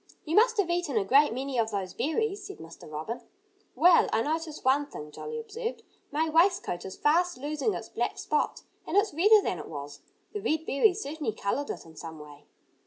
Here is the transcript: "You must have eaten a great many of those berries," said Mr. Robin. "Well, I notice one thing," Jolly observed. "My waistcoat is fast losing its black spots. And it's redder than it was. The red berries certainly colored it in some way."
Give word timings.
"You 0.25 0.35
must 0.35 0.57
have 0.57 0.71
eaten 0.71 0.97
a 0.97 1.05
great 1.05 1.31
many 1.31 1.59
of 1.59 1.69
those 1.69 1.93
berries," 1.93 2.43
said 2.47 2.57
Mr. 2.57 2.91
Robin. 2.91 3.21
"Well, 3.75 4.09
I 4.11 4.23
notice 4.23 4.63
one 4.65 4.87
thing," 4.87 5.11
Jolly 5.11 5.37
observed. 5.39 5.83
"My 6.11 6.27
waistcoat 6.27 6.83
is 6.85 6.97
fast 6.97 7.37
losing 7.37 7.75
its 7.75 7.89
black 7.89 8.17
spots. 8.17 8.63
And 8.87 8.97
it's 8.97 9.13
redder 9.13 9.43
than 9.43 9.59
it 9.59 9.67
was. 9.67 9.99
The 10.33 10.41
red 10.41 10.65
berries 10.65 11.03
certainly 11.03 11.33
colored 11.33 11.69
it 11.69 11.85
in 11.85 11.95
some 11.95 12.17
way." 12.17 12.45